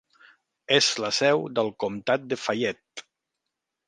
És 0.77 0.87
la 1.03 1.11
seu 1.17 1.45
del 1.59 1.69
comtat 1.83 2.25
de 2.31 2.39
Fayette. 2.47 3.05